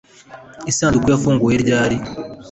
[0.71, 1.97] Isanduku yafunguwe ryari